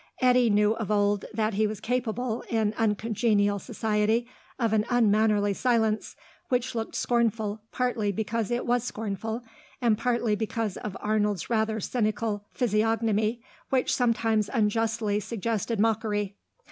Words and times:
Eddy 0.19 0.49
knew 0.49 0.73
of 0.77 0.89
old 0.89 1.25
that 1.31 1.53
he 1.53 1.67
was 1.67 1.79
capable, 1.79 2.43
in 2.49 2.73
uncongenial 2.75 3.59
society, 3.59 4.27
of 4.57 4.73
an 4.73 4.83
unmannerly 4.89 5.53
silence, 5.53 6.15
which 6.49 6.73
looked 6.73 6.95
scornful 6.95 7.61
partly 7.71 8.11
because 8.11 8.49
it 8.49 8.65
was 8.65 8.83
scornful, 8.83 9.43
and 9.79 9.99
partly 9.99 10.35
because 10.35 10.75
of 10.77 10.97
Arnold's 11.01 11.51
rather 11.51 11.79
cynical 11.79 12.43
physiognomy, 12.49 13.43
which 13.69 13.93
sometimes 13.93 14.49
unjustly 14.51 15.19
suggested 15.19 15.79
mockery. 15.79 16.35